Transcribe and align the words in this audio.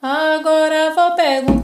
Agora 0.00 0.94
vou 0.94 1.16
perguntar. 1.16 1.57